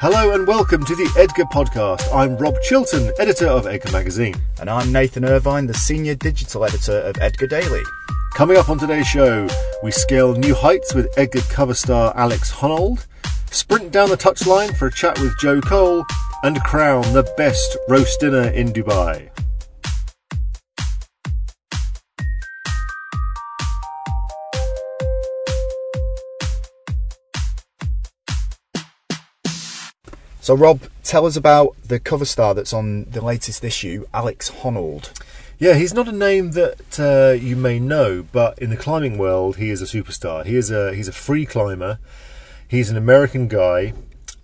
Hello 0.00 0.34
and 0.34 0.46
welcome 0.46 0.82
to 0.86 0.96
the 0.96 1.12
Edgar 1.18 1.44
Podcast. 1.44 2.08
I'm 2.14 2.34
Rob 2.38 2.54
Chilton, 2.62 3.12
editor 3.18 3.46
of 3.48 3.66
Edgar 3.66 3.92
Magazine. 3.92 4.34
And 4.58 4.70
I'm 4.70 4.90
Nathan 4.90 5.26
Irvine, 5.26 5.66
the 5.66 5.74
senior 5.74 6.14
digital 6.14 6.64
editor 6.64 7.00
of 7.00 7.18
Edgar 7.20 7.46
Daily. 7.46 7.82
Coming 8.32 8.56
up 8.56 8.70
on 8.70 8.78
today's 8.78 9.06
show, 9.06 9.46
we 9.82 9.90
scale 9.90 10.32
new 10.32 10.54
heights 10.54 10.94
with 10.94 11.12
Edgar 11.18 11.42
cover 11.50 11.74
star 11.74 12.14
Alex 12.16 12.50
Honnold, 12.50 13.04
sprint 13.50 13.92
down 13.92 14.08
the 14.08 14.16
touchline 14.16 14.74
for 14.74 14.86
a 14.86 14.90
chat 14.90 15.20
with 15.20 15.38
Joe 15.38 15.60
Cole, 15.60 16.06
and 16.44 16.58
crown 16.62 17.02
the 17.12 17.30
best 17.36 17.76
roast 17.86 18.20
dinner 18.20 18.48
in 18.48 18.72
Dubai. 18.72 19.28
So, 30.50 30.56
Rob, 30.56 30.80
tell 31.04 31.26
us 31.26 31.36
about 31.36 31.76
the 31.84 32.00
cover 32.00 32.24
star 32.24 32.54
that's 32.54 32.72
on 32.72 33.04
the 33.04 33.24
latest 33.24 33.62
issue, 33.62 34.04
Alex 34.12 34.50
Honnold. 34.50 35.12
Yeah, 35.60 35.74
he's 35.74 35.94
not 35.94 36.08
a 36.08 36.12
name 36.12 36.50
that 36.50 36.98
uh, 36.98 37.40
you 37.40 37.54
may 37.54 37.78
know, 37.78 38.26
but 38.32 38.58
in 38.58 38.70
the 38.70 38.76
climbing 38.76 39.16
world, 39.16 39.58
he 39.58 39.70
is 39.70 39.80
a 39.80 39.84
superstar. 39.84 40.44
He 40.44 40.56
is 40.56 40.72
a 40.72 40.92
he's 40.92 41.06
a 41.06 41.12
free 41.12 41.46
climber. 41.46 42.00
He's 42.66 42.90
an 42.90 42.96
American 42.96 43.46
guy, 43.46 43.92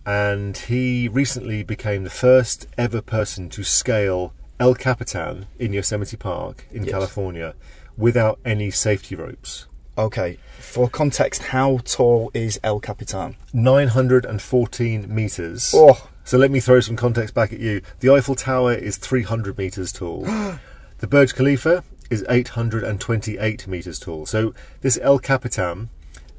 and 0.07 0.57
he 0.57 1.09
recently 1.09 1.65
became 1.65 2.05
the 2.05 2.09
first 2.11 2.69
ever 2.79 3.03
person 3.03 3.49
to 3.49 3.65
scale 3.65 4.33
El 4.61 4.77
Capitan 4.77 5.47
in 5.59 5.73
Yosemite 5.73 6.17
Park 6.17 6.69
in 6.71 6.85
Yes. 6.85 6.93
California 6.93 7.57
without 7.99 8.39
any 8.45 8.71
safety 8.71 9.17
ropes. 9.17 9.67
Okay, 9.99 10.37
for 10.59 10.91
context, 10.91 11.43
how 11.43 11.79
tall 11.85 12.31
is 12.35 12.61
El 12.63 12.81
Capitan? 12.81 13.35
914 13.55 15.15
meters. 15.15 15.73
Oh. 15.75 16.09
So 16.23 16.37
let 16.37 16.51
me 16.51 16.61
throw 16.61 16.81
some 16.81 16.97
context 16.97 17.35
back 17.35 17.53
at 17.53 17.61
you. 17.61 17.81
The 18.01 18.11
Eiffel 18.11 18.35
Tower 18.35 18.75
is 18.75 18.99
300 18.99 19.57
meters 19.57 19.93
tall. 19.93 20.23
the 20.99 21.07
Burj 21.07 21.35
Khalifa 21.35 21.83
is 22.11 22.27
828 22.29 23.67
meters 23.67 23.99
tall. 23.99 24.27
So 24.27 24.53
this 24.83 24.99
El 25.01 25.19
Capitan, 25.19 25.89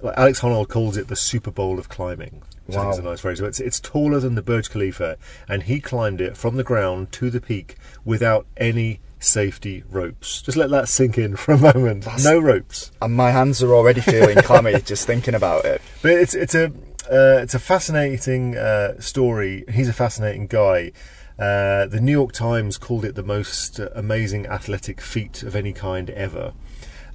Alex 0.03 0.41
Honnold 0.41 0.69
calls 0.69 0.97
it 0.97 1.07
the 1.07 1.15
Super 1.15 1.51
Bowl 1.51 1.79
of 1.79 1.89
climbing. 1.89 2.41
Which 2.65 2.75
I 2.75 2.81
think 2.81 2.93
is 2.93 2.99
a 2.99 3.03
nice 3.03 3.21
phrase. 3.21 3.39
It's, 3.39 3.59
it's 3.61 3.79
taller 3.79 4.19
than 4.19 4.35
the 4.35 4.41
Burj 4.41 4.69
Khalifa, 4.69 5.17
and 5.47 5.63
he 5.63 5.79
climbed 5.79 6.19
it 6.19 6.35
from 6.35 6.57
the 6.57 6.63
ground 6.63 7.11
to 7.13 7.29
the 7.29 7.39
peak 7.39 7.77
without 8.03 8.45
any 8.57 8.99
safety 9.19 9.83
ropes. 9.89 10.41
Just 10.41 10.57
let 10.57 10.69
that 10.71 10.89
sink 10.89 11.17
in 11.17 11.35
for 11.37 11.53
a 11.53 11.57
moment. 11.57 12.03
That's- 12.03 12.23
no 12.25 12.37
ropes. 12.39 12.91
And 13.01 13.13
my 13.13 13.31
hands 13.31 13.63
are 13.63 13.73
already 13.73 14.01
feeling 14.01 14.37
clammy 14.37 14.79
just 14.85 15.07
thinking 15.07 15.33
about 15.33 15.65
it. 15.65 15.81
But 16.01 16.11
it's 16.11 16.35
it's 16.35 16.55
a 16.55 16.65
uh, 17.09 17.39
it's 17.41 17.53
a 17.53 17.59
fascinating 17.59 18.57
uh, 18.57 18.99
story. 18.99 19.63
He's 19.71 19.87
a 19.87 19.93
fascinating 19.93 20.47
guy. 20.47 20.91
Uh, 21.39 21.85
the 21.85 22.01
New 22.01 22.11
York 22.11 22.31
Times 22.33 22.77
called 22.77 23.05
it 23.05 23.15
the 23.15 23.23
most 23.23 23.79
amazing 23.95 24.47
athletic 24.47 24.99
feat 24.99 25.43
of 25.43 25.55
any 25.55 25.71
kind 25.71 26.09
ever, 26.09 26.53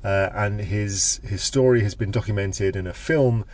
uh, 0.04 0.30
and 0.34 0.60
his 0.60 1.20
his 1.24 1.42
story 1.42 1.82
has 1.82 1.94
been 1.94 2.10
documented 2.10 2.76
in 2.76 2.86
a 2.86 2.92
film 2.92 3.44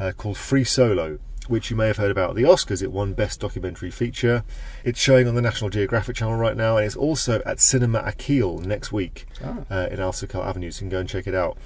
uh, 0.00 0.12
called 0.16 0.36
Free 0.36 0.64
Solo, 0.64 1.18
which 1.48 1.70
you 1.70 1.76
may 1.76 1.86
have 1.86 1.96
heard 1.96 2.10
about 2.10 2.30
at 2.30 2.36
the 2.36 2.42
Oscars. 2.42 2.82
It 2.82 2.92
won 2.92 3.14
Best 3.14 3.40
Documentary 3.40 3.90
Feature. 3.90 4.44
It's 4.84 5.00
showing 5.00 5.26
on 5.28 5.34
the 5.34 5.42
National 5.42 5.70
Geographic 5.70 6.16
Channel 6.16 6.36
right 6.36 6.56
now, 6.56 6.76
and 6.76 6.86
it's 6.86 6.96
also 6.96 7.42
at 7.44 7.58
Cinema 7.60 8.02
Akil 8.06 8.58
next 8.58 8.92
week 8.92 9.26
Ah. 9.44 9.58
uh, 9.70 9.88
in 9.90 9.98
Alserkal 9.98 10.44
Avenue. 10.44 10.70
So 10.70 10.78
you 10.84 10.90
can 10.90 10.96
go 10.96 11.00
and 11.00 11.08
check 11.08 11.26
it 11.26 11.34
out. 11.34 11.56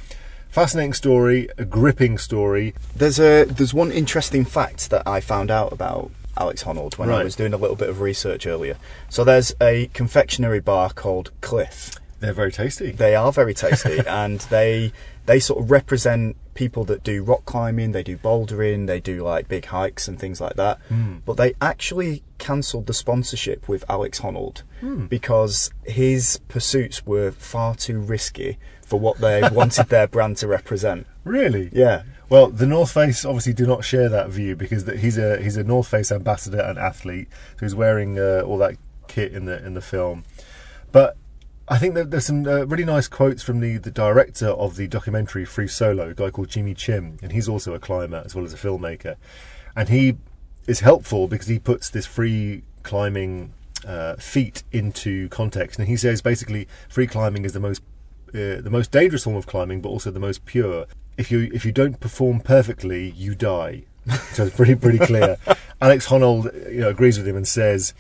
Fascinating 0.51 0.93
story, 0.93 1.49
a 1.57 1.65
gripping 1.65 2.19
story. 2.19 2.75
There's 2.95 3.19
a 3.19 3.45
there's 3.45 3.73
one 3.75 3.91
interesting 3.91 4.45
fact 4.45 4.91
that 4.91 5.03
I 5.07 5.21
found 5.21 5.51
out 5.51 5.73
about 5.73 6.11
Alex 6.37 6.65
Honnold 6.65 6.99
when 6.99 7.09
I 7.11 7.25
was 7.25 7.37
doing 7.37 7.53
a 7.55 7.57
little 7.57 7.77
bit 7.77 7.89
of 7.89 8.01
research 8.01 8.47
earlier. 8.47 8.77
So 9.09 9.25
there's 9.25 9.55
a 9.61 9.89
confectionery 9.95 10.61
bar 10.61 10.91
called 10.91 11.31
Clif. 11.41 11.93
They're 12.23 12.33
very 12.33 12.53
tasty. 12.53 12.93
They 12.93 13.15
are 13.15 13.31
very 13.33 13.53
tasty, 13.55 13.99
and 14.07 14.41
they 14.41 14.93
they 15.27 15.39
sort 15.39 15.63
of 15.63 15.71
represent 15.71 16.37
people 16.55 16.85
that 16.85 17.03
do 17.03 17.23
rock 17.23 17.45
climbing, 17.45 17.93
they 17.93 18.03
do 18.03 18.17
bouldering, 18.17 18.87
they 18.87 19.01
do 19.01 19.23
like 19.23 19.49
big 19.49 19.67
hikes 19.67 20.09
and 20.09 20.19
things 20.19 20.41
like 20.41 20.55
that. 20.57 20.79
Hmm. 20.89 21.19
But 21.25 21.37
they 21.37 21.55
actually 21.61 22.23
cancelled 22.39 22.87
the 22.87 22.95
sponsorship 22.95 23.69
with 23.69 23.85
Alex 23.89 24.21
Honnold 24.21 24.63
Hmm. 24.81 25.07
because 25.07 25.71
his 25.85 26.41
pursuits 26.49 27.07
were 27.07 27.31
far 27.31 27.75
too 27.75 27.99
risky 28.01 28.59
for 28.85 28.99
what 28.99 29.19
they 29.19 29.43
wanted 29.53 29.89
their 29.89 30.07
brand 30.15 30.37
to 30.39 30.47
represent. 30.49 31.07
Really? 31.25 31.71
Yeah. 31.73 32.03
Well, 32.29 32.49
the 32.49 32.67
North 32.67 32.93
Face 32.93 33.25
obviously 33.25 33.53
do 33.53 33.67
not 33.67 33.85
share 33.85 34.09
that 34.09 34.29
view 34.31 34.57
because 34.57 34.87
he's 34.89 35.19
a 35.19 35.41
he's 35.41 35.57
a 35.57 35.65
North 35.65 35.89
Face 35.89 36.11
ambassador 36.11 36.61
and 36.61 36.79
athlete, 36.79 37.29
so 37.59 37.67
he's 37.67 37.75
wearing 37.75 38.19
uh, 38.19 38.43
all 38.47 38.59
that 38.59 38.77
kit 39.07 39.33
in 39.33 39.45
the 39.45 39.65
in 39.65 39.75
the 39.75 39.81
film. 39.83 40.25
But 40.91 41.17
I 41.69 41.79
think 41.79 41.95
that 41.95 42.11
there's 42.11 42.27
some 42.27 42.47
uh, 42.47 42.65
really 42.65 42.85
nice 42.85 43.09
quotes 43.09 43.43
from 43.43 43.61
the, 43.61 43.79
the 43.79 43.91
director 43.91 44.49
of 44.49 44.77
the 44.77 44.89
documentary 44.89 45.45
Free 45.45 45.69
Solo, 45.69 46.11
a 46.11 46.15
guy 46.15 46.31
called 46.31 46.49
Jimmy 46.49 46.75
Chin, 46.75 47.19
and 47.23 47.33
he's 47.33 47.49
also 47.49 47.73
a 47.73 47.79
climber 47.79 48.23
as 48.25 48.35
well 48.35 48.45
as 48.45 48.53
a 48.53 48.57
filmmaker, 48.57 49.17
and 49.77 49.89
he 49.89 50.17
is 50.67 50.81
helpful 50.81 51.29
because 51.29 51.47
he 51.47 51.59
puts 51.59 51.91
this 51.91 52.07
free 52.07 52.63
climbing 52.83 53.53
uh, 53.87 54.17
feat 54.17 54.65
into 54.73 55.29
context, 55.29 55.79
and 55.79 55.89
he 55.89 55.97
says 55.97 56.21
basically 56.21 56.67
free 56.89 57.07
climbing 57.07 57.45
is 57.45 57.53
the 57.53 57.61
most 57.61 57.83
uh, 58.35 58.61
the 58.61 58.71
most 58.71 58.91
dangerous 58.91 59.25
form 59.25 59.37
of 59.37 59.47
climbing, 59.47 59.81
but 59.81 59.89
also 59.89 60.11
the 60.11 60.21
most 60.21 60.45
pure. 60.45 60.87
If 61.17 61.31
you 61.31 61.51
if 61.55 61.65
you 61.65 61.73
don't 61.73 62.01
perform 62.01 62.41
perfectly, 62.41 63.11
you 63.11 63.35
die. 63.35 63.85
so 64.33 64.47
it's 64.47 64.57
pretty 64.57 64.75
pretty 64.75 64.99
clear. 64.99 65.37
Alex 65.81 66.09
Honnold, 66.09 66.73
you 66.73 66.81
know, 66.81 66.89
agrees 66.89 67.19
with 67.19 67.29
him 67.29 67.37
and 67.37 67.47
says 67.47 67.95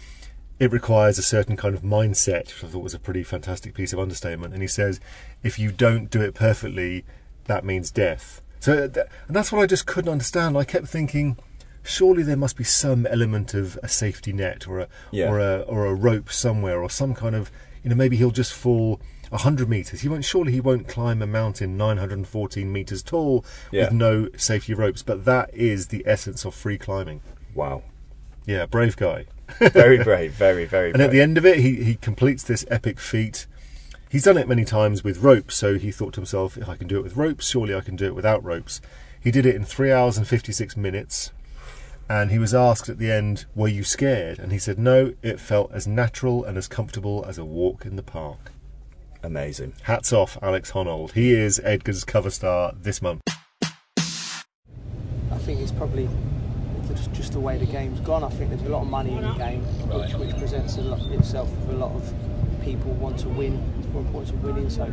it 0.62 0.70
requires 0.70 1.18
a 1.18 1.22
certain 1.22 1.56
kind 1.56 1.74
of 1.74 1.82
mindset, 1.82 2.46
which 2.46 2.62
I 2.64 2.68
thought 2.68 2.84
was 2.84 2.94
a 2.94 2.98
pretty 3.00 3.24
fantastic 3.24 3.74
piece 3.74 3.92
of 3.92 3.98
understatement. 3.98 4.52
And 4.54 4.62
he 4.62 4.68
says 4.68 5.00
if 5.42 5.58
you 5.58 5.72
don't 5.72 6.08
do 6.08 6.20
it 6.20 6.34
perfectly, 6.34 7.04
that 7.46 7.64
means 7.64 7.90
death. 7.90 8.40
So 8.60 8.84
uh, 8.84 8.88
th- 8.88 9.06
and 9.26 9.34
that's 9.36 9.50
what 9.50 9.60
I 9.62 9.66
just 9.66 9.86
couldn't 9.86 10.12
understand. 10.12 10.56
I 10.56 10.64
kept 10.64 10.86
thinking. 10.86 11.36
Surely 11.84 12.22
there 12.22 12.36
must 12.36 12.56
be 12.56 12.62
some 12.62 13.06
element 13.06 13.54
of 13.54 13.76
a 13.82 13.88
safety 13.88 14.32
net 14.32 14.68
or 14.68 14.78
a 14.78 14.88
Yeah. 15.10 15.28
or 15.28 15.40
a 15.40 15.52
or 15.62 15.86
a 15.86 15.94
rope 15.94 16.30
somewhere 16.30 16.80
or 16.80 16.88
some 16.88 17.12
kind 17.12 17.34
of 17.34 17.50
you 17.82 17.90
know 17.90 17.96
maybe 17.96 18.16
he'll 18.16 18.30
just 18.30 18.52
fall 18.52 19.00
100 19.30 19.68
meters 19.68 20.02
he 20.02 20.08
won't 20.08 20.24
surely 20.24 20.52
he 20.52 20.60
won't 20.60 20.86
climb 20.86 21.20
a 21.22 21.26
mountain 21.26 21.76
914 21.76 22.70
meters 22.72 23.02
tall 23.02 23.44
Yeah. 23.72 23.84
with 23.86 23.92
no 23.94 24.28
safety 24.36 24.74
ropes 24.74 25.02
but 25.02 25.24
that 25.24 25.52
is 25.52 25.88
the 25.88 26.04
essence 26.06 26.44
of 26.44 26.54
free 26.54 26.78
climbing 26.78 27.20
Wow. 27.52 27.82
yeah 28.46 28.66
brave 28.66 28.94
guy 28.96 29.26
Very 29.72 30.02
brave, 30.02 30.32
very, 30.32 30.64
very 30.64 30.90
brave. 30.90 30.94
and 30.94 31.02
at 31.02 31.10
the 31.10 31.20
end 31.20 31.38
of 31.38 31.46
it 31.46 31.58
he 31.60 31.82
he 31.82 31.94
completes 31.96 32.42
this 32.42 32.64
epic 32.70 32.98
feat 32.98 33.46
he's 34.10 34.24
done 34.24 34.36
it 34.36 34.48
many 34.48 34.64
times 34.64 35.02
with 35.04 35.18
ropes 35.18 35.54
so 35.56 35.78
he 35.78 35.90
thought 35.90 36.12
to 36.14 36.20
himself 36.20 36.56
if 36.58 36.68
i 36.68 36.76
can 36.76 36.86
do 36.86 36.98
it 36.98 37.02
with 37.02 37.16
ropes 37.16 37.48
surely 37.48 37.74
i 37.74 37.80
can 37.80 37.96
do 37.96 38.06
it 38.06 38.14
without 38.14 38.42
ropes 38.44 38.80
he 39.20 39.30
did 39.30 39.46
it 39.46 39.54
in 39.54 39.64
3 39.64 39.90
hours 39.92 40.16
and 40.18 40.26
56 40.26 40.76
minutes 40.76 41.32
and 42.08 42.30
he 42.30 42.38
was 42.38 42.52
asked 42.52 42.88
at 42.90 42.98
the 42.98 43.10
end, 43.10 43.46
Were 43.54 43.68
you 43.68 43.84
scared? 43.84 44.38
And 44.38 44.52
he 44.52 44.58
said, 44.58 44.78
No, 44.78 45.14
it 45.22 45.40
felt 45.40 45.72
as 45.72 45.86
natural 45.86 46.44
and 46.44 46.58
as 46.58 46.68
comfortable 46.68 47.24
as 47.26 47.38
a 47.38 47.44
walk 47.44 47.86
in 47.86 47.96
the 47.96 48.02
park. 48.02 48.52
Amazing. 49.22 49.74
Hats 49.84 50.12
off, 50.12 50.36
Alex 50.42 50.72
Honnold. 50.72 51.12
He 51.12 51.32
is 51.32 51.60
Edgar's 51.64 52.04
cover 52.04 52.28
star 52.30 52.74
this 52.78 53.00
month. 53.00 53.22
I 53.62 55.38
think 55.38 55.60
he's 55.60 55.72
probably 55.72 56.08
just, 56.88 57.12
just 57.12 57.32
the 57.32 57.40
way 57.40 57.58
the 57.58 57.66
game's 57.66 58.00
gone. 58.00 58.24
I 58.24 58.28
think 58.28 58.50
there's 58.50 58.62
a 58.62 58.68
lot 58.68 58.82
of 58.82 58.88
money 58.88 59.12
in 59.12 59.22
the 59.22 59.34
game, 59.34 59.62
which, 59.88 60.14
which 60.14 60.36
presents 60.36 60.76
lot, 60.78 61.00
itself 61.12 61.50
with 61.50 61.70
a 61.70 61.78
lot 61.78 61.92
of 61.92 62.14
people 62.62 62.92
want 62.94 63.18
to 63.20 63.28
win. 63.28 63.62
It's 63.78 63.88
more 63.88 64.02
important 64.02 64.40
to 64.40 64.46
winning, 64.46 64.70
so 64.70 64.92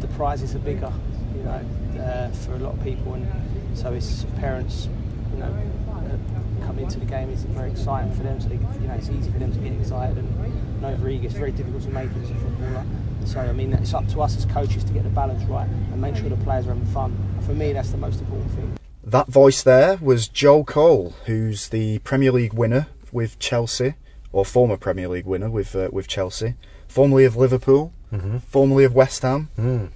the 0.00 0.08
prizes 0.08 0.54
are 0.54 0.60
bigger, 0.60 0.92
you 1.36 1.42
know, 1.42 1.60
uh, 2.02 2.30
for 2.30 2.54
a 2.54 2.58
lot 2.58 2.74
of 2.74 2.82
people, 2.82 3.14
and 3.14 3.26
so 3.74 3.92
it's 3.92 4.24
parents, 4.38 4.88
you 5.32 5.38
know, 5.38 5.56
uh, 5.90 6.66
coming 6.66 6.84
into 6.84 6.98
the 6.98 7.06
game 7.06 7.30
is 7.30 7.42
very 7.44 7.70
exciting 7.70 8.12
for 8.12 8.22
them. 8.22 8.40
So 8.40 8.48
they, 8.48 8.54
you 8.54 8.88
know, 8.88 8.94
it's 8.94 9.08
easy 9.08 9.30
for 9.30 9.38
them 9.38 9.52
to 9.52 9.58
get 9.58 9.72
excited 9.72 10.18
and 10.18 10.80
no 10.80 10.94
very 10.96 11.16
It's 11.16 11.34
very 11.34 11.52
difficult 11.52 11.82
to 11.82 11.90
make 11.90 12.10
it 12.10 12.22
as 12.22 12.30
a 12.30 12.34
footballer. 12.34 12.84
So 13.26 13.40
I 13.40 13.52
mean, 13.52 13.72
it's 13.74 13.94
up 13.94 14.06
to 14.08 14.22
us 14.22 14.36
as 14.36 14.46
coaches 14.46 14.84
to 14.84 14.92
get 14.92 15.04
the 15.04 15.10
balance 15.10 15.42
right 15.44 15.68
and 15.68 16.00
make 16.00 16.16
sure 16.16 16.28
the 16.28 16.36
players 16.36 16.66
are 16.66 16.74
having 16.74 16.86
fun. 16.86 17.16
For 17.44 17.52
me, 17.52 17.72
that's 17.72 17.90
the 17.90 17.98
most 17.98 18.20
important 18.20 18.50
thing. 18.52 18.79
That 19.10 19.28
voice 19.28 19.62
there 19.62 19.98
was 20.00 20.28
Joe 20.28 20.62
Cole, 20.64 21.14
who's 21.26 21.68
the 21.68 21.98
Premier 22.00 22.32
League 22.32 22.52
winner 22.52 22.86
with 23.12 23.38
Chelsea, 23.38 23.94
or 24.32 24.44
former 24.44 24.76
Premier 24.76 25.08
League 25.08 25.26
winner 25.26 25.50
with 25.50 25.74
uh, 25.74 25.88
with 25.92 26.06
Chelsea, 26.06 26.54
formerly 26.88 27.24
of 27.24 27.36
Liverpool, 27.36 27.92
Mm-hmm. 28.12 28.38
formerly 28.38 28.84
of 28.84 28.92
West 28.94 29.22
Ham, 29.22 29.48
Mm. 29.58 29.88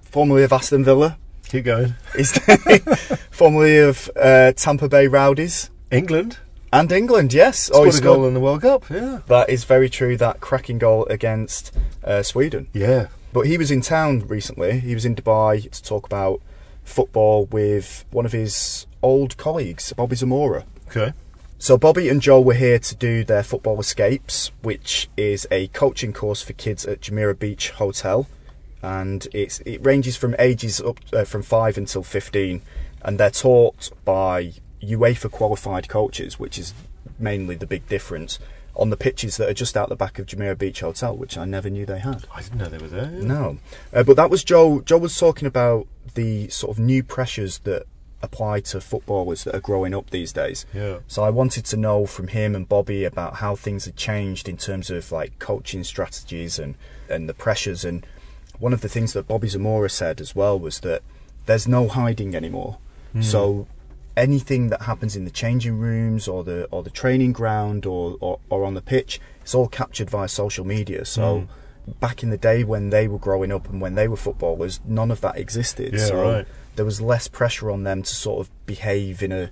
formerly 0.00 0.44
of 0.44 0.52
Aston 0.52 0.84
Villa, 0.84 1.16
Keep 1.48 1.64
going. 1.64 1.94
Formerly 3.30 3.78
of 3.78 4.10
uh, 4.16 4.52
Tampa 4.52 4.88
Bay 4.88 5.06
Rowdies 5.06 5.70
England 5.90 6.38
and 6.72 6.92
England. 6.92 7.32
Yes, 7.32 7.70
he 7.72 7.88
a 7.88 8.00
goal 8.00 8.26
in 8.26 8.34
the 8.34 8.40
World 8.40 8.60
Cup. 8.62 8.84
Yeah. 8.90 9.20
That 9.28 9.48
is 9.48 9.64
very 9.64 9.88
true. 9.88 10.16
That 10.18 10.40
cracking 10.40 10.78
goal 10.78 11.06
against 11.06 11.74
uh, 12.04 12.22
Sweden. 12.22 12.68
Yeah. 12.74 13.08
But 13.32 13.46
he 13.46 13.56
was 13.56 13.70
in 13.70 13.80
town 13.80 14.26
recently. 14.28 14.80
He 14.80 14.94
was 14.94 15.04
in 15.06 15.14
Dubai 15.16 15.70
to 15.70 15.82
talk 15.82 16.04
about 16.06 16.42
football 16.88 17.46
with 17.46 18.04
one 18.10 18.26
of 18.26 18.32
his 18.32 18.86
old 19.02 19.36
colleagues, 19.36 19.92
Bobby 19.92 20.16
Zamora. 20.16 20.64
Okay. 20.88 21.12
So 21.58 21.76
Bobby 21.76 22.08
and 22.08 22.22
Joel 22.22 22.44
were 22.44 22.54
here 22.54 22.78
to 22.78 22.94
do 22.94 23.24
their 23.24 23.42
football 23.42 23.80
escapes, 23.80 24.52
which 24.62 25.08
is 25.16 25.46
a 25.50 25.68
coaching 25.68 26.12
course 26.12 26.40
for 26.40 26.52
kids 26.52 26.86
at 26.86 27.00
Jumeirah 27.00 27.38
Beach 27.38 27.70
Hotel, 27.70 28.28
and 28.80 29.26
it's 29.32 29.60
it 29.60 29.84
ranges 29.84 30.16
from 30.16 30.36
ages 30.38 30.80
up 30.80 31.00
uh, 31.12 31.24
from 31.24 31.42
five 31.42 31.76
until 31.76 32.04
fifteen, 32.04 32.62
and 33.02 33.18
they're 33.18 33.30
taught 33.30 33.90
by 34.04 34.52
UEFA 34.80 35.30
qualified 35.30 35.88
coaches, 35.88 36.38
which 36.38 36.58
is 36.58 36.74
mainly 37.18 37.56
the 37.56 37.66
big 37.66 37.88
difference 37.88 38.38
on 38.78 38.90
the 38.90 38.96
pitches 38.96 39.36
that 39.36 39.48
are 39.48 39.54
just 39.54 39.76
out 39.76 39.88
the 39.88 39.96
back 39.96 40.18
of 40.18 40.26
Jumeirah 40.26 40.56
Beach 40.56 40.80
Hotel, 40.80 41.16
which 41.16 41.36
I 41.36 41.44
never 41.44 41.68
knew 41.68 41.84
they 41.84 41.98
had. 41.98 42.24
I 42.34 42.42
didn't 42.42 42.58
know 42.58 42.68
they 42.68 42.78
were 42.78 42.86
there. 42.86 43.10
No, 43.10 43.58
uh, 43.92 44.04
but 44.04 44.16
that 44.16 44.30
was 44.30 44.44
Joe. 44.44 44.80
Joe 44.80 44.98
was 44.98 45.18
talking 45.18 45.46
about 45.46 45.86
the 46.14 46.48
sort 46.48 46.76
of 46.76 46.82
new 46.82 47.02
pressures 47.02 47.58
that 47.58 47.86
apply 48.22 48.60
to 48.60 48.80
footballers 48.80 49.44
that 49.44 49.54
are 49.54 49.60
growing 49.60 49.94
up 49.94 50.10
these 50.10 50.32
days. 50.32 50.66
Yeah. 50.74 50.98
So 51.06 51.22
I 51.22 51.30
wanted 51.30 51.64
to 51.66 51.76
know 51.76 52.06
from 52.06 52.28
him 52.28 52.54
and 52.54 52.68
Bobby 52.68 53.04
about 53.04 53.36
how 53.36 53.54
things 53.54 53.84
had 53.84 53.96
changed 53.96 54.48
in 54.48 54.56
terms 54.56 54.90
of 54.90 55.12
like 55.12 55.38
coaching 55.38 55.84
strategies 55.84 56.58
and 56.58 56.74
and 57.08 57.28
the 57.28 57.34
pressures. 57.34 57.84
And 57.84 58.06
one 58.58 58.72
of 58.72 58.80
the 58.80 58.88
things 58.88 59.12
that 59.12 59.26
Bobby 59.28 59.48
Zamora 59.48 59.90
said 59.90 60.20
as 60.20 60.34
well 60.34 60.58
was 60.58 60.80
that 60.80 61.02
there's 61.46 61.66
no 61.66 61.88
hiding 61.88 62.34
anymore. 62.34 62.78
So 63.20 63.66
anything 64.18 64.68
that 64.68 64.82
happens 64.82 65.14
in 65.16 65.24
the 65.24 65.30
changing 65.30 65.78
rooms 65.78 66.26
or 66.26 66.42
the 66.42 66.64
or 66.66 66.82
the 66.82 66.90
training 66.90 67.32
ground 67.32 67.86
or, 67.86 68.18
or, 68.20 68.40
or 68.50 68.64
on 68.64 68.74
the 68.74 68.82
pitch, 68.82 69.20
it's 69.40 69.54
all 69.54 69.68
captured 69.68 70.10
via 70.10 70.28
social 70.28 70.66
media. 70.66 71.04
So 71.04 71.40
hmm. 71.86 71.92
back 71.92 72.22
in 72.22 72.30
the 72.30 72.36
day 72.36 72.64
when 72.64 72.90
they 72.90 73.06
were 73.06 73.18
growing 73.18 73.52
up 73.52 73.68
and 73.68 73.80
when 73.80 73.94
they 73.94 74.08
were 74.08 74.16
footballers, 74.16 74.80
none 74.84 75.10
of 75.10 75.20
that 75.20 75.38
existed. 75.38 75.94
Yeah, 75.94 76.06
so 76.06 76.32
right. 76.32 76.46
there 76.74 76.84
was 76.84 77.00
less 77.00 77.28
pressure 77.28 77.70
on 77.70 77.84
them 77.84 78.02
to 78.02 78.14
sort 78.14 78.40
of 78.40 78.66
behave 78.66 79.22
in 79.22 79.32
a 79.32 79.50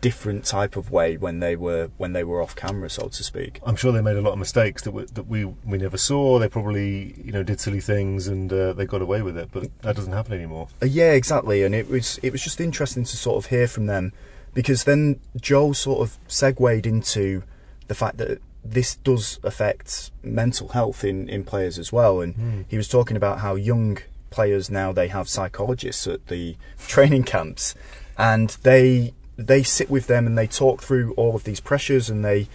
different 0.00 0.44
type 0.44 0.76
of 0.76 0.90
way 0.90 1.16
when 1.16 1.40
they 1.40 1.56
were 1.56 1.90
when 1.96 2.12
they 2.12 2.24
were 2.24 2.40
off 2.42 2.56
camera, 2.56 2.88
so 2.90 3.08
to 3.08 3.22
speak. 3.22 3.60
I'm 3.64 3.76
sure 3.76 3.92
they 3.92 4.00
made 4.00 4.16
a 4.16 4.20
lot 4.20 4.32
of 4.32 4.38
mistakes 4.38 4.82
that 4.82 4.92
we, 4.92 5.04
that 5.04 5.26
we 5.26 5.44
we 5.44 5.78
never 5.78 5.96
saw. 5.96 6.38
They 6.38 6.48
probably 6.48 7.14
you 7.22 7.32
know 7.32 7.42
did 7.42 7.60
silly 7.60 7.80
things 7.80 8.26
and 8.26 8.52
uh, 8.52 8.72
they 8.72 8.86
got 8.86 9.02
away 9.02 9.22
with 9.22 9.36
it, 9.36 9.50
but 9.52 9.68
that 9.82 9.96
doesn't 9.96 10.12
happen 10.12 10.32
anymore. 10.32 10.68
Uh, 10.82 10.86
yeah, 10.86 11.12
exactly. 11.12 11.62
And 11.62 11.74
it 11.74 11.88
was 11.88 12.18
it 12.22 12.32
was 12.32 12.42
just 12.42 12.60
interesting 12.60 13.04
to 13.04 13.16
sort 13.16 13.42
of 13.44 13.50
hear 13.50 13.66
from 13.66 13.86
them 13.86 14.12
because 14.54 14.84
then 14.84 15.20
Joe 15.40 15.72
sort 15.72 16.00
of 16.00 16.18
segued 16.28 16.86
into 16.86 17.42
the 17.88 17.94
fact 17.94 18.16
that 18.18 18.40
this 18.64 18.96
does 18.96 19.38
affect 19.42 20.10
mental 20.22 20.68
health 20.68 21.02
in, 21.02 21.28
in 21.28 21.44
players 21.44 21.78
as 21.78 21.92
well. 21.92 22.20
And 22.20 22.66
he 22.68 22.76
was 22.76 22.88
talking 22.88 23.16
about 23.16 23.38
how 23.38 23.54
young 23.54 23.98
players 24.30 24.70
now 24.70 24.92
they 24.92 25.08
have 25.08 25.28
psychologists 25.28 26.06
at 26.06 26.26
the 26.28 26.56
training 26.86 27.24
camps 27.24 27.74
and 28.16 28.50
they 28.62 29.14
they 29.46 29.62
sit 29.62 29.90
with 29.90 30.06
them 30.06 30.26
and 30.26 30.36
they 30.36 30.46
talk 30.46 30.82
through 30.82 31.12
all 31.14 31.34
of 31.34 31.44
these 31.44 31.60
pressures 31.60 32.08
and 32.10 32.24
they 32.24 32.48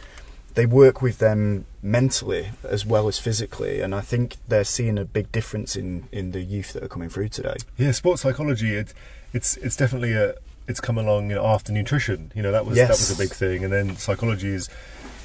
they 0.55 0.65
work 0.65 1.01
with 1.01 1.17
them 1.17 1.65
mentally 1.81 2.47
as 2.63 2.85
well 2.85 3.07
as 3.07 3.19
physically 3.19 3.81
and 3.81 3.93
I 3.93 4.01
think 4.01 4.37
they're 4.47 4.63
seeing 4.63 4.97
a 4.97 5.03
big 5.05 5.31
difference 5.31 5.75
in, 5.75 6.07
in 6.13 6.31
the 6.31 6.41
youth 6.41 6.71
that 6.73 6.83
are 6.83 6.87
coming 6.87 7.09
through 7.09 7.27
today. 7.29 7.57
Yeah, 7.77 7.91
sports 7.91 8.21
psychology. 8.21 8.75
It, 8.75 8.93
it's 9.33 9.57
it's 9.57 9.75
definitely 9.75 10.13
a 10.13 10.35
it's 10.67 10.79
come 10.79 10.97
along 10.97 11.29
you 11.29 11.35
know, 11.35 11.45
after 11.45 11.71
nutrition. 11.73 12.31
You 12.35 12.41
know 12.41 12.51
that 12.51 12.65
was 12.65 12.77
Yes. 12.77 12.87
that 12.87 12.93
was 12.93 13.11
a 13.11 13.21
big 13.21 13.33
thing, 13.35 13.63
and 13.63 13.71
then 13.73 13.97
psychology 13.97 14.47
is 14.49 14.69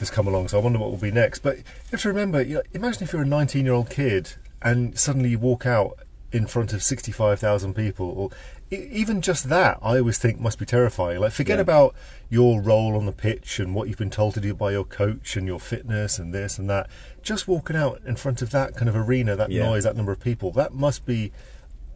has 0.01 0.11
come 0.11 0.27
along. 0.27 0.49
So 0.49 0.59
I 0.59 0.63
wonder 0.63 0.79
what 0.79 0.91
will 0.91 0.99
be 0.99 1.11
next. 1.13 1.41
But 1.41 1.59
you 1.59 1.65
have 1.93 2.01
to 2.03 2.09
remember, 2.09 2.43
you 2.43 2.55
know, 2.57 2.63
imagine 2.73 3.03
if 3.05 3.13
you're 3.13 3.23
a 3.23 3.27
19 3.27 3.65
year 3.65 3.75
old 3.75 3.89
kid 3.91 4.33
and 4.63 4.99
suddenly 4.99 5.31
you 5.31 5.39
walk 5.39 5.65
out 5.67 5.99
in 6.33 6.47
front 6.47 6.73
of 6.73 6.83
65,000 6.83 7.75
people, 7.75 8.07
or 8.07 8.31
even 8.71 9.21
just 9.21 9.49
that, 9.49 9.79
I 9.83 9.99
always 9.99 10.17
think 10.19 10.39
must 10.39 10.59
be 10.59 10.67
terrifying. 10.67 11.19
Like 11.21 11.33
forget 11.33 11.57
Yeah. 11.59 11.63
about 11.63 11.95
your 12.29 12.61
role 12.63 12.97
on 12.97 13.07
the 13.07 13.13
pitch 13.13 13.59
and 13.59 13.75
what 13.75 13.89
you've 13.89 13.99
been 13.99 14.11
told 14.11 14.35
to 14.35 14.41
do 14.41 14.55
by 14.55 14.71
your 14.71 14.85
coach 14.85 15.37
and 15.37 15.47
your 15.47 15.59
fitness 15.59 16.19
and 16.19 16.33
this 16.33 16.59
and 16.59 16.71
that. 16.71 16.89
Just 17.23 17.49
walking 17.49 17.75
out 17.75 18.01
in 18.07 18.15
front 18.17 18.43
of 18.43 18.51
that 18.51 18.77
kind 18.77 18.89
of 18.89 18.95
arena, 18.97 19.35
that 19.35 19.51
Yeah. 19.51 19.65
noise, 19.65 19.83
that 19.85 19.97
number 19.97 20.13
of 20.13 20.21
people, 20.21 20.53
that 20.53 20.73
must 20.73 21.05
be 21.05 21.33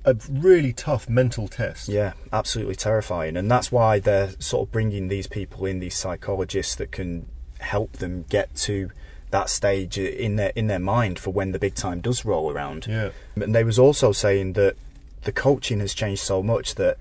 a 0.04 0.16
really 0.28 0.72
tough 0.72 1.08
mental 1.08 1.46
test. 1.48 1.88
Yeah, 1.88 2.12
absolutely 2.32 2.74
terrifying. 2.74 3.36
And 3.36 3.50
that's 3.50 3.70
why 3.72 4.00
they're 4.00 4.30
sort 4.38 4.68
of 4.68 4.72
bringing 4.72 5.08
these 5.08 5.26
people 5.28 5.64
in, 5.64 5.78
these 5.78 5.94
psychologists 5.94 6.74
that 6.74 6.90
can 6.92 7.26
help 7.60 7.92
them 7.94 8.24
get 8.28 8.54
to 8.56 8.90
that 9.34 9.50
stage 9.50 9.98
in 9.98 10.36
their 10.36 10.52
in 10.54 10.68
their 10.68 10.78
mind 10.78 11.18
for 11.18 11.32
when 11.32 11.50
the 11.50 11.58
big 11.58 11.74
time 11.74 12.00
does 12.00 12.24
roll 12.24 12.52
around. 12.52 12.86
Yeah. 12.86 13.10
And 13.34 13.52
they 13.52 13.64
was 13.64 13.80
also 13.80 14.12
saying 14.12 14.52
that 14.52 14.76
the 15.24 15.32
coaching 15.32 15.80
has 15.80 15.92
changed 15.92 16.22
so 16.22 16.40
much 16.40 16.76
that 16.76 16.98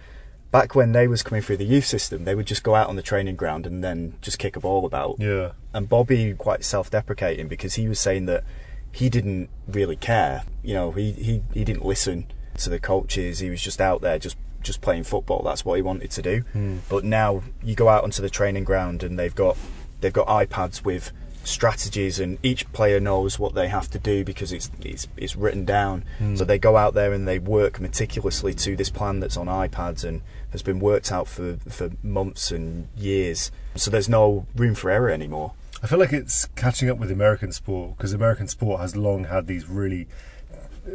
back 0.49 0.73
when 0.73 0.93
they 0.93 1.07
was 1.07 1.21
coming 1.21 1.43
through 1.43 1.57
the 1.57 1.63
youth 1.63 1.85
system, 1.85 2.25
they 2.25 2.33
would 2.33 2.47
just 2.47 2.63
go 2.63 2.73
out 2.73 2.89
on 2.89 2.95
the 2.95 3.03
training 3.03 3.35
ground 3.35 3.67
and 3.67 3.83
then 3.83 4.15
just 4.21 4.39
kick 4.39 4.55
a 4.55 4.59
ball 4.59 4.83
about. 4.83 5.17
Yeah. 5.19 5.51
And 5.73 5.87
Bobby 5.87 6.33
quite 6.33 6.63
self-deprecating 6.63 7.47
because 7.47 7.75
he 7.75 7.87
was 7.87 7.99
saying 7.99 8.25
that 8.25 8.43
he 8.91 9.09
didn't 9.09 9.49
really 9.67 9.95
care. 9.95 10.43
You 10.63 10.73
know, 10.73 10.91
he, 10.91 11.11
he, 11.11 11.43
he 11.53 11.63
didn't 11.63 11.85
listen 11.85 12.25
to 12.57 12.69
the 12.71 12.79
coaches. 12.79 13.39
He 13.39 13.51
was 13.51 13.61
just 13.61 13.79
out 13.79 14.01
there 14.01 14.17
just 14.17 14.37
just 14.63 14.81
playing 14.81 15.03
football. 15.03 15.43
That's 15.43 15.63
what 15.63 15.75
he 15.75 15.83
wanted 15.83 16.09
to 16.09 16.21
do. 16.23 16.39
Hmm. 16.53 16.77
But 16.89 17.03
now 17.03 17.43
you 17.61 17.75
go 17.75 17.89
out 17.89 18.03
onto 18.03 18.23
the 18.23 18.29
training 18.29 18.63
ground 18.63 19.03
and 19.03 19.19
they've 19.19 19.35
got 19.35 19.55
they've 20.01 20.11
got 20.11 20.27
iPads 20.27 20.83
with 20.83 21.11
strategies 21.43 22.19
and 22.19 22.37
each 22.43 22.71
player 22.73 22.99
knows 22.99 23.37
what 23.37 23.53
they 23.53 23.67
have 23.67 23.89
to 23.91 23.99
do 23.99 24.23
because 24.23 24.51
it's 24.51 24.71
it's, 24.81 25.07
it's 25.17 25.35
written 25.35 25.65
down. 25.65 26.05
So 26.35 26.43
they 26.45 26.57
go 26.57 26.77
out 26.77 26.93
there 26.93 27.11
and 27.13 27.27
they 27.27 27.39
work 27.39 27.79
meticulously 27.79 28.53
to 28.55 28.75
this 28.75 28.89
plan 28.89 29.19
that's 29.19 29.37
on 29.37 29.47
iPads 29.47 30.03
and 30.03 30.21
has 30.51 30.61
been 30.63 30.79
worked 30.79 31.11
out 31.11 31.27
for 31.27 31.57
for 31.69 31.89
months 32.01 32.51
and 32.51 32.87
years. 32.97 33.51
So 33.75 33.91
there's 33.91 34.09
no 34.09 34.45
room 34.55 34.75
for 34.75 34.89
error 34.89 35.09
anymore. 35.09 35.53
I 35.81 35.87
feel 35.87 35.99
like 35.99 36.13
it's 36.13 36.45
catching 36.55 36.89
up 36.89 36.97
with 36.97 37.11
American 37.11 37.51
sport 37.51 37.97
because 37.97 38.13
American 38.13 38.47
sport 38.47 38.79
has 38.79 38.95
long 38.95 39.25
had 39.25 39.47
these 39.47 39.67
really 39.67 40.07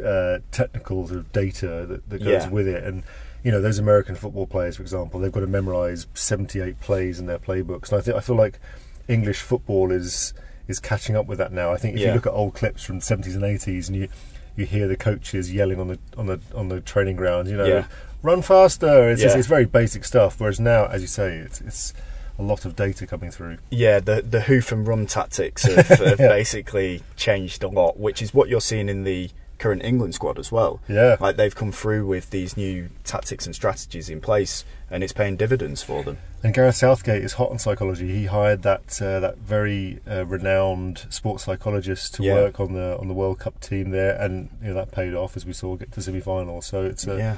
uh, 0.04 0.38
technical 0.50 1.06
sort 1.06 1.18
of 1.20 1.32
data 1.32 1.86
that, 1.86 2.08
that 2.08 2.18
goes 2.18 2.44
Yeah. 2.44 2.48
with 2.48 2.68
it. 2.68 2.84
And, 2.84 3.02
you 3.42 3.50
know, 3.50 3.60
those 3.60 3.78
American 3.78 4.14
football 4.16 4.46
players, 4.46 4.76
for 4.76 4.82
example, 4.82 5.20
they've 5.20 5.32
got 5.32 5.40
to 5.40 5.46
memorise 5.46 6.06
78 6.14 6.80
plays 6.80 7.18
in 7.18 7.26
their 7.26 7.38
playbooks. 7.38 7.90
And 7.90 8.00
I, 8.00 8.02
th- 8.04 8.16
I 8.16 8.20
feel 8.20 8.36
like 8.36 8.58
English 9.08 9.40
football 9.40 9.90
is 9.90 10.32
is 10.68 10.78
catching 10.78 11.16
up 11.16 11.26
with 11.26 11.38
that 11.38 11.50
now. 11.52 11.72
I 11.72 11.76
think 11.78 11.94
if 11.94 12.00
Yeah. 12.00 12.08
you 12.08 12.14
look 12.14 12.26
at 12.26 12.32
old 12.32 12.54
clips 12.54 12.82
from 12.84 12.98
the 12.98 13.04
70s 13.04 13.34
and 13.34 13.42
80s 13.44 13.88
and 13.88 13.96
you 13.96 14.08
you 14.56 14.66
hear 14.66 14.86
the 14.88 14.96
coaches 14.96 15.52
yelling 15.52 15.80
on 15.80 15.88
the 15.88 15.98
on 16.16 16.26
the 16.26 16.40
on 16.54 16.68
the 16.68 16.80
training 16.80 17.16
ground, 17.16 17.48
you 17.48 17.56
know, 17.56 17.64
Yeah. 17.64 17.84
run 18.22 18.42
faster. 18.42 19.08
It's 19.10 19.22
just, 19.22 19.34
Yeah. 19.34 19.38
it's 19.38 19.48
very 19.48 19.64
basic 19.64 20.04
stuff. 20.04 20.40
Whereas 20.40 20.60
now, 20.60 20.86
as 20.86 21.00
you 21.00 21.06
say, 21.08 21.36
it's 21.38 21.60
it's 21.60 21.94
a 22.38 22.42
lot 22.42 22.64
of 22.64 22.76
data 22.76 23.06
coming 23.06 23.30
through. 23.30 23.58
Yeah, 23.70 23.98
the 24.00 24.20
the 24.22 24.42
hoof 24.42 24.70
and 24.72 24.86
run 24.86 25.06
tactics 25.06 25.62
have, 25.74 25.86
have 25.88 26.18
basically 26.18 27.02
changed 27.16 27.62
a 27.62 27.68
lot, 27.68 27.98
which 27.98 28.20
is 28.20 28.34
what 28.34 28.48
you're 28.48 28.60
seeing 28.60 28.88
in 28.88 29.04
the 29.04 29.30
current 29.58 29.82
England 29.84 30.14
squad 30.14 30.38
as 30.38 30.50
well. 30.52 30.80
Yeah. 30.88 31.16
like 31.20 31.36
they've 31.36 31.54
come 31.54 31.72
through 31.72 32.06
with 32.06 32.30
these 32.30 32.56
new 32.56 32.88
tactics 33.04 33.46
and 33.46 33.54
strategies 33.54 34.08
in 34.08 34.20
place, 34.20 34.64
and 34.90 35.02
it's 35.02 35.12
paying 35.12 35.36
dividends 35.36 35.82
for 35.82 36.02
them. 36.02 36.18
And 36.42 36.54
Gareth 36.54 36.76
Southgate 36.76 37.24
is 37.24 37.32
hot 37.34 37.50
on 37.50 37.58
psychology. 37.58 38.14
He 38.14 38.26
hired 38.26 38.62
that 38.62 39.02
uh, 39.02 39.18
that 39.20 39.38
very 39.38 39.98
uh, 40.08 40.24
renowned 40.26 41.06
sports 41.10 41.44
psychologist 41.44 42.14
to 42.14 42.22
Yeah. 42.22 42.34
work 42.34 42.60
on 42.60 42.72
the 42.74 42.96
on 42.98 43.08
the 43.08 43.14
World 43.14 43.40
Cup 43.40 43.60
team 43.60 43.90
there, 43.90 44.14
and 44.20 44.48
you 44.62 44.68
know 44.68 44.74
that 44.74 44.92
paid 44.92 45.14
off 45.14 45.36
as 45.36 45.44
we 45.44 45.52
saw 45.52 45.74
get 45.76 45.90
to 45.92 46.00
semi 46.02 46.20
final. 46.20 46.62
So 46.62 46.82
it's 46.84 47.06
a 47.08 47.16
yeah, 47.16 47.36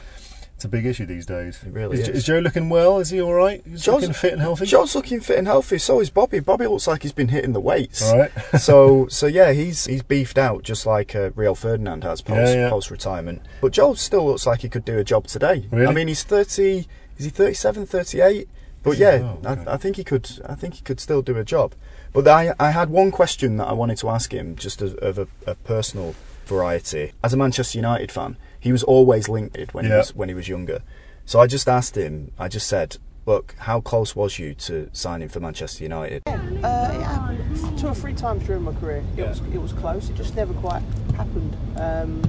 it's 0.61 0.67
a 0.67 0.69
big 0.69 0.85
issue 0.85 1.07
these 1.07 1.25
days. 1.25 1.59
It 1.64 1.73
really 1.73 1.99
is. 1.99 2.07
is. 2.07 2.17
is 2.19 2.25
Joe 2.26 2.38
looking 2.40 2.69
well? 2.69 2.99
Is 2.99 3.09
he 3.09 3.23
all 3.23 3.33
right? 3.33 3.62
He's 3.67 3.81
Joe's- 3.83 4.02
looking 4.02 4.12
fit 4.12 4.35
and 4.35 4.43
healthy. 4.43 4.67
Joe's 4.67 4.95
looking 4.95 5.21
fit 5.21 5.38
and 5.38 5.47
healthy. 5.47 5.79
So 5.79 6.00
is 6.00 6.11
Bobby. 6.11 6.40
Bobby 6.40 6.67
looks 6.67 6.87
like 6.87 7.02
he's 7.02 7.12
been 7.12 7.29
hitting 7.29 7.55
the 7.55 7.61
weights. 7.61 8.02
all 8.02 8.19
right. 8.19 8.31
so 8.61 9.07
so 9.11 9.26
yeah, 9.26 9.52
he's 9.52 9.87
he's 9.87 10.02
beefed 10.02 10.37
out 10.37 10.62
just 10.62 10.85
like 10.85 11.17
uh, 11.17 11.31
Rio 11.35 11.55
Ferdinand 11.55 12.05
has 12.05 12.21
post 12.21 12.52
Yeah, 12.55 12.64
yeah. 12.64 12.69
post 12.69 12.90
retirement. 12.90 13.40
But 13.62 13.73
Joe 13.73 13.95
still 13.95 14.26
looks 14.26 14.47
like 14.47 14.61
he 14.61 14.69
could 14.69 14.85
do 14.85 14.99
a 14.99 15.05
job 15.05 15.26
today. 15.26 15.67
Really? 15.71 15.87
I 15.87 15.93
mean, 15.95 16.09
he's 16.09 16.25
thirty. 16.25 16.87
Is 17.17 17.25
he 17.25 17.31
37, 17.31 17.87
38? 17.87 18.49
But 18.83 18.97
yeah, 18.99 19.37
Oh, 19.45 19.50
okay. 19.50 19.64
I, 19.71 19.75
I 19.75 19.76
think 19.79 19.97
he 19.97 20.05
could. 20.05 20.31
I 20.47 20.55
think 20.55 20.75
he 20.75 20.83
could 20.83 21.00
still 21.00 21.23
do 21.23 21.37
a 21.38 21.45
job. 21.45 21.75
But 22.12 22.29
I 22.29 22.52
I 22.61 22.71
had 22.73 22.90
one 22.90 23.11
question 23.11 23.57
that 23.57 23.67
I 23.69 23.73
wanted 23.73 23.97
to 23.99 24.11
ask 24.11 24.31
him, 24.33 24.57
just 24.57 24.83
as, 24.83 24.93
of 24.95 25.19
a, 25.19 25.26
a 25.47 25.55
personal 25.55 26.14
variety. 26.47 27.12
As 27.25 27.33
a 27.33 27.37
Manchester 27.37 27.79
United 27.79 28.11
fan, 28.12 28.37
he 28.61 28.73
was 28.73 28.83
always 28.85 29.29
linked 29.29 29.57
with 29.59 29.75
when 29.75 29.87
he 29.87 29.90
was 29.90 30.14
when 30.14 30.29
he 30.29 30.35
was 30.35 30.49
younger. 30.49 30.83
So 31.25 31.40
I 31.40 31.47
just 31.47 31.69
asked 31.69 31.97
him. 31.97 32.33
I 32.38 32.49
just 32.49 32.67
said, 32.69 32.97
"Look, 33.26 33.55
how 33.59 33.81
close 33.81 34.14
was 34.14 34.38
you 34.38 34.55
to 34.55 34.88
signing 34.93 35.29
for 35.29 35.40
Manchester 35.40 35.83
United?" 35.85 36.23
Uh, 36.26 36.33
it 36.33 37.02
happened 37.02 37.79
two 37.79 37.88
or 37.88 37.95
three 37.95 38.14
times 38.14 38.45
during 38.47 38.62
my 38.62 38.73
career. 38.75 39.02
It 39.17 39.26
was 39.26 39.40
it 39.52 39.59
was 39.59 39.73
close. 39.73 40.11
It 40.11 40.17
just 40.17 40.35
never 40.37 40.52
quite 40.55 40.83
happened. 41.17 41.57
Um, 41.76 42.23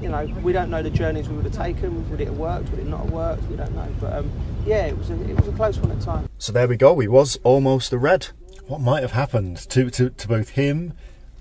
you 0.00 0.08
know, 0.10 0.24
we 0.42 0.52
don't 0.52 0.70
know 0.70 0.82
the 0.82 0.90
journeys 0.90 1.28
we 1.28 1.36
would 1.36 1.46
have 1.46 1.54
taken. 1.56 2.08
Would 2.10 2.20
it 2.20 2.26
have 2.26 2.36
worked? 2.36 2.68
Would 2.70 2.80
it 2.80 2.86
not 2.86 3.00
have 3.04 3.10
worked? 3.10 3.42
We 3.44 3.56
don't 3.56 3.74
know. 3.74 3.88
But 4.00 4.12
um, 4.14 4.30
yeah, 4.66 4.86
it 4.86 4.96
was 4.98 5.10
a, 5.10 5.14
it 5.28 5.34
was 5.36 5.48
a 5.48 5.52
close 5.52 5.78
one 5.78 5.90
at 5.92 6.00
times. 6.00 6.28
So 6.38 6.52
there 6.52 6.68
we 6.68 6.76
go. 6.76 6.98
He 6.98 7.08
was 7.08 7.38
almost 7.42 7.92
a 7.92 7.98
red. 7.98 8.28
What 8.66 8.80
might 8.80 9.02
have 9.02 9.12
happened 9.12 9.56
to, 9.70 9.90
to, 9.90 10.10
to 10.10 10.28
both 10.28 10.50
him 10.50 10.94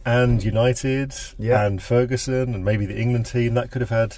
and 0.06 0.44
United 0.44 1.14
Yeah. 1.40 1.66
and 1.66 1.82
Ferguson 1.82 2.54
and 2.54 2.64
maybe 2.66 2.86
the 2.86 3.00
England 3.00 3.26
team? 3.28 3.54
That 3.54 3.72
could 3.72 3.82
have 3.82 3.90
had 3.90 4.18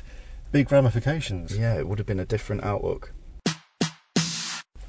big 0.56 0.72
ramifications. 0.72 1.58
Yeah, 1.58 1.74
it 1.78 1.86
would 1.86 2.00
have 2.00 2.08
been 2.08 2.22
a 2.22 2.26
different 2.26 2.64
outlook. 2.64 3.12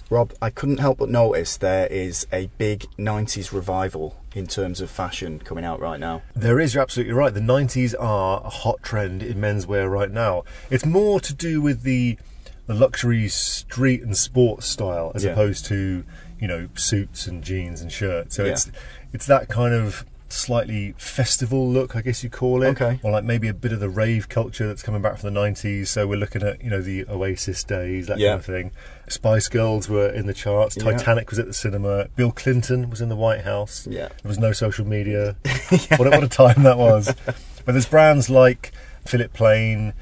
Rob, 0.08 0.32
I 0.40 0.48
couldn't 0.50 0.78
help 0.78 0.98
but 0.98 1.08
notice 1.08 1.56
there 1.56 1.88
is 1.88 2.24
a 2.32 2.46
big 2.56 2.82
90s 2.96 3.50
revival 3.52 4.16
in 4.32 4.46
terms 4.46 4.80
of 4.80 4.88
fashion 4.88 5.40
coming 5.40 5.64
out 5.64 5.80
right 5.80 5.98
now. 5.98 6.22
There 6.36 6.60
is, 6.60 6.74
you're 6.74 6.84
absolutely 6.84 7.14
right. 7.14 7.34
The 7.34 7.40
90s 7.40 7.96
are 7.98 8.42
a 8.44 8.48
hot 8.48 8.80
trend 8.84 9.24
in 9.24 9.38
menswear 9.38 9.90
right 9.90 10.12
now. 10.12 10.44
It's 10.70 10.86
more 10.86 11.18
to 11.18 11.34
do 11.34 11.60
with 11.60 11.82
the 11.82 12.16
the 12.66 12.74
luxury 12.74 13.28
street 13.28 14.02
and 14.02 14.16
sports 14.16 14.66
style 14.66 15.10
as 15.14 15.22
Yeah. 15.24 15.32
opposed 15.32 15.66
to, 15.66 16.04
you 16.40 16.48
know, 16.48 16.68
suits 16.74 17.26
and 17.28 17.42
jeans 17.42 17.80
and 17.80 17.90
shirts. 17.90 18.36
So 18.36 18.44
Yeah. 18.44 18.52
it's 18.52 18.70
it's 19.12 19.26
that 19.26 19.48
kind 19.48 19.74
of 19.74 20.04
slightly 20.28 20.94
festival 20.98 21.68
look, 21.68 21.94
I 21.96 22.02
guess 22.02 22.22
you 22.24 22.30
call 22.30 22.62
it. 22.62 22.68
Okay. 22.80 22.98
Or 23.02 23.10
like 23.10 23.24
maybe 23.24 23.48
a 23.48 23.54
bit 23.54 23.72
of 23.72 23.80
the 23.80 23.88
rave 23.88 24.28
culture 24.28 24.66
that's 24.66 24.82
coming 24.82 25.02
back 25.02 25.18
from 25.18 25.32
the 25.32 25.40
90s. 25.40 25.88
So 25.88 26.06
we're 26.06 26.18
looking 26.18 26.42
at, 26.42 26.62
you 26.62 26.70
know, 26.70 26.82
the 26.82 27.06
Oasis 27.08 27.62
days, 27.64 28.06
that 28.08 28.18
Yeah. 28.18 28.30
kind 28.30 28.38
of 28.40 28.44
thing. 28.46 28.70
Spice 29.08 29.48
Girls 29.48 29.88
were 29.88 30.08
in 30.08 30.26
the 30.26 30.34
charts. 30.34 30.76
Yeah. 30.76 30.84
Titanic 30.84 31.30
was 31.30 31.38
at 31.38 31.46
the 31.46 31.52
cinema. 31.54 32.06
Bill 32.16 32.32
Clinton 32.32 32.90
was 32.90 33.00
in 33.00 33.08
the 33.08 33.16
White 33.16 33.42
House. 33.42 33.86
Yeah. 33.88 34.08
There 34.08 34.28
was 34.28 34.38
no 34.38 34.52
social 34.52 34.86
media. 34.86 35.36
what, 35.96 36.06
a, 36.06 36.10
what 36.10 36.24
a 36.24 36.28
time 36.28 36.62
that 36.64 36.78
was. 36.78 37.14
But 37.64 37.72
there's 37.72 37.86
brands 37.86 38.28
like 38.30 38.72
Philipp 39.06 39.32
Plein, 39.32 39.92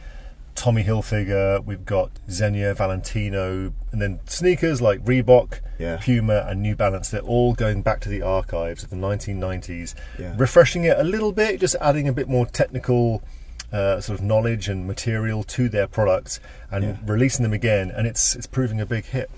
Tommy 0.55 0.85
Hilfiger, 0.85 1.65
we've 1.65 1.85
got 1.85 2.11
Xenia, 2.31 2.75
Valentino, 2.75 3.73
and 3.93 4.01
then 4.01 4.21
sneakers 4.27 4.81
like 4.81 5.05
Reebok, 5.05 5.61
Yeah. 5.79 5.99
Puma, 6.01 6.47
and 6.49 6.63
New 6.63 6.77
Balance. 6.77 7.11
They're 7.11 7.21
all 7.21 7.55
going 7.55 7.83
back 7.83 8.01
to 8.01 8.09
the 8.09 8.23
archives 8.23 8.83
of 8.85 8.91
the 8.91 8.97
1990s, 8.97 9.95
Yeah. 10.19 10.35
refreshing 10.37 10.85
it 10.85 10.99
a 10.99 11.05
little 11.05 11.33
bit, 11.33 11.61
just 11.61 11.77
adding 11.81 12.07
a 12.09 12.13
bit 12.13 12.29
more 12.29 12.47
technical. 12.47 13.23
Uh, 13.73 14.01
sort 14.01 14.17
of 14.17 14.25
knowledge 14.25 14.69
and 14.69 14.87
material 14.87 15.43
to 15.43 15.69
their 15.69 15.89
products 15.89 16.39
and 16.71 16.85
Yeah. 16.85 16.97
releasing 17.07 17.43
them 17.43 17.53
again, 17.53 17.91
and 17.91 18.07
it's 18.07 18.37
it's 18.37 18.47
proving 18.47 18.81
a 18.81 18.87
big 18.87 19.05
hit. 19.07 19.29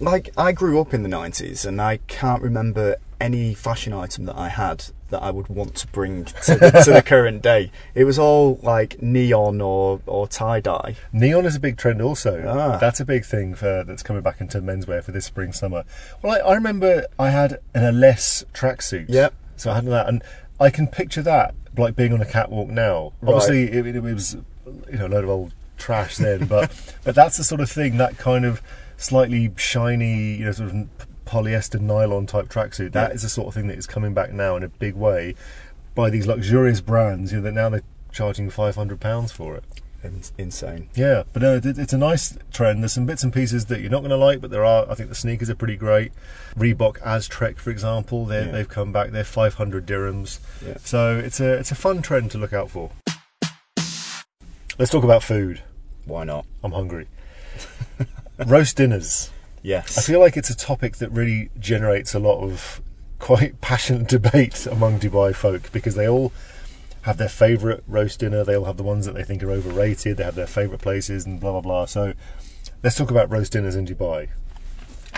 Like, 0.00 0.30
I 0.36 0.50
grew 0.50 0.80
up 0.80 0.92
in 0.92 1.04
the 1.04 1.08
90s 1.08 1.64
and 1.64 1.80
I 1.80 1.98
can't 2.08 2.42
remember 2.42 2.96
any 3.20 3.54
fashion 3.54 3.92
item 3.92 4.24
that 4.24 4.34
I 4.36 4.48
had 4.48 4.86
that 5.10 5.22
I 5.22 5.30
would 5.30 5.48
want 5.48 5.74
to 5.76 5.86
bring 5.88 6.24
to 6.24 6.54
the, 6.54 6.82
to 6.84 6.92
the 6.92 7.02
current 7.02 7.42
day. 7.42 7.70
It 7.94 8.04
was 8.04 8.18
all 8.18 8.58
like 8.62 9.02
neon 9.02 9.60
or, 9.60 10.00
or 10.06 10.26
tie 10.26 10.60
dye. 10.60 10.96
Neon 11.12 11.46
is 11.46 11.56
a 11.56 11.60
big 11.60 11.76
trend 11.76 12.00
also. 12.00 12.44
Ah. 12.46 12.78
That's 12.78 13.00
a 13.00 13.04
big 13.04 13.24
thing 13.24 13.54
for 13.54 13.84
that's 13.84 14.02
coming 14.02 14.22
back 14.22 14.40
into 14.40 14.60
menswear 14.60 15.02
for 15.02 15.12
this 15.12 15.26
spring 15.26 15.52
summer. 15.52 15.84
Well, 16.22 16.32
I, 16.32 16.50
I 16.50 16.54
remember 16.54 17.06
I 17.18 17.30
had 17.30 17.60
an 17.74 17.82
Ellesse 17.82 18.44
tracksuit. 18.52 19.06
Yep. 19.08 19.34
So 19.56 19.70
I 19.70 19.74
had 19.74 19.86
that, 19.86 20.08
and 20.08 20.22
I 20.58 20.70
can 20.70 20.86
picture 20.86 21.22
that 21.22 21.54
like 21.76 21.96
being 21.96 22.12
on 22.12 22.20
a 22.20 22.26
catwalk 22.26 22.68
now. 22.68 23.12
Right. 23.20 23.34
Obviously, 23.34 23.64
it, 23.64 23.86
it 23.86 24.02
was 24.02 24.36
you 24.90 24.98
know 24.98 25.06
a 25.06 25.08
load 25.08 25.24
of 25.24 25.30
old 25.30 25.54
trash 25.76 26.16
then, 26.16 26.46
but 26.46 26.70
but 27.04 27.14
that's 27.14 27.36
the 27.36 27.44
sort 27.44 27.60
of 27.60 27.70
thing 27.70 27.96
that 27.98 28.18
kind 28.18 28.44
of 28.44 28.62
slightly 28.96 29.52
shiny, 29.56 30.36
you 30.36 30.44
know, 30.44 30.52
sort 30.52 30.70
of 30.70 30.88
polyester 31.30 31.80
nylon 31.80 32.26
type 32.26 32.48
tracksuit. 32.48 32.92
That 32.92 33.10
Yeah. 33.10 33.14
is 33.14 33.22
the 33.22 33.28
sort 33.28 33.48
of 33.48 33.54
thing 33.54 33.68
that 33.68 33.78
is 33.78 33.86
coming 33.86 34.12
back 34.14 34.32
now 34.32 34.56
in 34.56 34.62
a 34.62 34.68
big 34.68 34.94
way 34.94 35.34
by 35.94 36.10
these 36.10 36.26
luxurious 36.26 36.80
brands. 36.80 37.30
You 37.32 37.38
know 37.38 37.44
that 37.44 37.52
now 37.52 37.68
they're 37.68 37.82
charging 38.12 38.50
five 38.50 38.74
hundred 38.74 39.00
pounds 39.00 39.30
for 39.32 39.56
it. 39.56 39.64
It's 40.02 40.32
insane. 40.38 40.88
Yeah, 40.94 41.24
but 41.34 41.42
uh, 41.44 41.60
no, 41.62 41.72
it's 41.82 41.92
a 41.92 41.98
nice 41.98 42.36
trend. 42.52 42.82
There's 42.82 42.94
some 42.94 43.04
bits 43.04 43.22
and 43.22 43.32
pieces 43.34 43.66
that 43.66 43.80
you're 43.82 43.90
not 43.90 43.98
going 43.98 44.08
to 44.10 44.16
like, 44.16 44.40
but 44.40 44.50
there 44.50 44.64
are. 44.64 44.90
I 44.90 44.94
think 44.94 45.10
the 45.10 45.14
sneakers 45.14 45.50
are 45.50 45.54
pretty 45.54 45.76
great. 45.76 46.12
Reebok 46.56 46.98
Aztrek, 47.02 47.58
for 47.58 47.68
example, 47.70 48.24
they 48.24 48.46
Yeah. 48.46 48.50
they've 48.50 48.68
come 48.68 48.92
back. 48.92 49.10
They're 49.10 49.24
500 49.24 49.84
dirhams. 49.86 50.38
Yeah. 50.66 50.78
So 50.82 51.18
it's 51.18 51.38
a 51.38 51.52
it's 51.52 51.70
a 51.70 51.74
fun 51.74 52.00
trend 52.00 52.30
to 52.30 52.38
look 52.38 52.54
out 52.54 52.70
for. 52.70 52.90
Let's 54.78 54.90
talk 54.90 55.04
about 55.04 55.22
food. 55.22 55.60
Why 56.06 56.24
not? 56.24 56.46
I'm 56.64 56.72
hungry. 56.72 57.06
Roast 58.46 58.78
dinners. 58.78 59.30
Yes. 59.62 59.98
I 59.98 60.02
feel 60.02 60.20
like 60.20 60.36
it's 60.36 60.50
a 60.50 60.56
topic 60.56 60.96
that 60.96 61.10
really 61.10 61.50
generates 61.58 62.14
a 62.14 62.18
lot 62.18 62.40
of 62.42 62.80
quite 63.18 63.60
passionate 63.60 64.08
debate 64.08 64.66
among 64.66 65.00
Dubai 65.00 65.34
folk 65.34 65.70
because 65.72 65.94
they 65.94 66.08
all 66.08 66.32
have 67.02 67.16
their 67.16 67.28
favourite 67.28 67.82
roast 67.86 68.20
dinner. 68.20 68.44
They 68.44 68.56
all 68.56 68.64
have 68.64 68.76
the 68.76 68.82
ones 68.82 69.06
that 69.06 69.14
they 69.14 69.24
think 69.24 69.42
are 69.42 69.50
overrated. 69.50 70.16
They 70.16 70.24
have 70.24 70.34
their 70.34 70.46
favourite 70.46 70.80
places 70.80 71.26
and 71.26 71.40
blah 71.40 71.52
blah 71.52 71.60
blah. 71.60 71.84
So 71.86 72.14
let's 72.82 72.96
talk 72.96 73.10
about 73.10 73.30
roast 73.30 73.52
dinners 73.52 73.76
in 73.76 73.86
Dubai. 73.86 74.28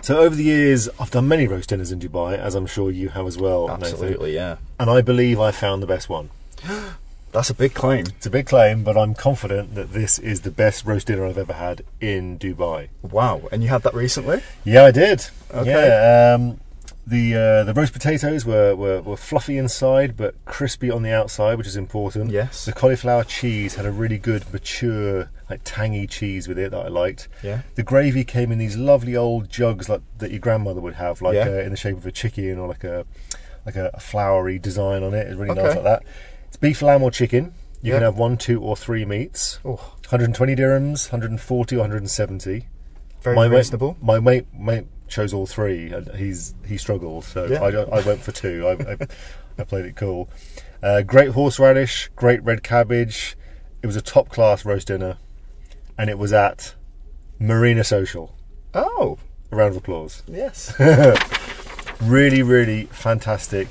So 0.02 0.18
over 0.18 0.34
the 0.34 0.44
years, 0.44 0.88
I've 0.98 1.10
done 1.10 1.28
many 1.28 1.46
roast 1.46 1.68
dinners 1.68 1.92
in 1.92 2.00
Dubai, 2.00 2.36
as 2.36 2.54
I'm 2.54 2.66
sure 2.66 2.90
you 2.90 3.10
have 3.10 3.26
as 3.26 3.38
well. 3.38 3.68
Nathan. 3.68 3.84
Absolutely, 3.84 4.34
yeah. 4.34 4.56
And 4.80 4.90
I 4.90 5.00
believe 5.00 5.38
I 5.38 5.52
found 5.52 5.82
the 5.82 5.86
best 5.86 6.08
one. 6.08 6.30
That's 7.32 7.48
a 7.48 7.54
big 7.54 7.72
claim. 7.72 8.04
It's 8.06 8.26
a 8.26 8.30
big 8.30 8.46
claim, 8.46 8.84
but 8.84 8.96
I'm 8.96 9.14
confident 9.14 9.74
that 9.74 9.92
this 9.92 10.18
is 10.18 10.42
the 10.42 10.50
best 10.50 10.84
roast 10.84 11.06
dinner 11.06 11.24
I've 11.26 11.38
ever 11.38 11.54
had 11.54 11.82
in 12.00 12.38
Dubai. 12.38 12.88
Wow. 13.00 13.48
And 13.50 13.62
you 13.62 13.70
had 13.70 13.82
that 13.84 13.94
recently? 13.94 14.42
Yeah, 14.64 14.84
I 14.84 14.90
did. 14.90 15.26
Okay. 15.52 15.70
Yeah, 15.70 16.34
um, 16.34 16.60
the 17.06 17.34
uh, 17.34 17.64
the 17.64 17.72
roast 17.74 17.94
potatoes 17.94 18.44
were, 18.44 18.76
were, 18.76 19.00
were 19.00 19.16
fluffy 19.16 19.56
inside 19.56 20.16
but 20.16 20.34
crispy 20.44 20.90
on 20.90 21.02
the 21.02 21.10
outside, 21.10 21.56
which 21.56 21.66
is 21.66 21.74
important. 21.76 22.30
Yes. 22.30 22.66
The 22.66 22.72
cauliflower 22.72 23.24
cheese 23.24 23.76
had 23.76 23.86
a 23.86 23.90
really 23.90 24.18
good, 24.18 24.50
mature, 24.52 25.30
like 25.48 25.62
tangy 25.64 26.06
cheese 26.06 26.46
with 26.48 26.58
it 26.58 26.70
that 26.70 26.84
I 26.84 26.88
liked. 26.88 27.28
Yeah. 27.42 27.62
The 27.76 27.82
gravy 27.82 28.24
came 28.24 28.52
in 28.52 28.58
these 28.58 28.76
lovely 28.76 29.16
old 29.16 29.48
jugs 29.48 29.88
like 29.88 30.02
that 30.18 30.30
your 30.30 30.40
grandmother 30.40 30.82
would 30.82 30.94
have, 30.94 31.22
like 31.22 31.34
Yeah. 31.34 31.46
uh, 31.48 31.62
in 31.62 31.70
the 31.70 31.76
shape 31.78 31.96
of 31.96 32.04
a 32.06 32.12
chicken 32.12 32.58
or 32.58 32.68
like 32.68 32.84
a 32.84 33.06
like 33.64 33.76
a, 33.76 33.90
a 33.94 34.00
flowery 34.00 34.58
design 34.58 35.02
on 35.02 35.14
it. 35.14 35.26
It's 35.28 35.36
really 35.36 35.54
nice 35.54 35.74
like 35.76 35.84
that. 35.84 36.02
It's 36.52 36.58
beef, 36.58 36.82
lamb, 36.82 37.02
or 37.02 37.10
chicken. 37.10 37.54
You 37.80 37.92
Yeah. 37.92 37.96
can 37.96 38.02
have 38.02 38.18
one, 38.18 38.36
two, 38.36 38.60
or 38.60 38.76
three 38.76 39.06
meats. 39.06 39.58
Oh, 39.64 39.76
120 40.10 40.54
dirhams, 40.54 41.06
140 41.10 41.76
or 41.76 41.78
170 41.78 42.66
very 43.22 43.34
my 43.34 43.46
reasonable. 43.46 43.96
Mate, 44.02 44.04
my 44.06 44.20
mate, 44.20 44.46
mate 44.52 44.86
chose 45.08 45.32
all 45.32 45.46
three, 45.46 45.90
and 45.90 46.10
he's 46.16 46.54
he 46.66 46.76
struggled, 46.76 47.24
so 47.24 47.46
Yeah. 47.46 47.62
I, 47.62 47.68
I 47.98 48.02
went 48.02 48.20
for 48.20 48.32
two. 48.32 48.66
I, 48.68 48.72
I, 48.92 48.96
I 49.58 49.64
played 49.64 49.86
it 49.86 49.96
cool. 49.96 50.28
Uh, 50.82 51.00
great 51.00 51.30
horseradish, 51.30 52.10
great 52.16 52.42
red 52.44 52.62
cabbage. 52.62 53.34
It 53.82 53.86
was 53.86 53.96
a 53.96 54.02
top 54.02 54.28
class 54.28 54.66
roast 54.66 54.88
dinner, 54.88 55.16
and 55.96 56.10
it 56.10 56.18
was 56.18 56.34
at 56.34 56.74
Marina 57.38 57.82
Social. 57.82 58.36
Oh, 58.74 59.18
A 59.50 59.56
round 59.56 59.70
of 59.70 59.78
applause. 59.78 60.22
yes. 60.26 60.74
Really, 62.02 62.42
really 62.42 62.86
fantastic 62.86 63.68